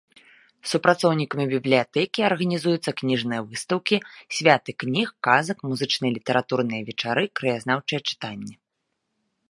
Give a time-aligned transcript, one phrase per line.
[0.69, 3.97] Супрацоўнікамі бібліятэкі арганізуюцца кніжныя выстаўкі,
[4.39, 8.53] святы кніг, казак, музычныя і літаратурныя вечары, краязнаўчыя чытанні.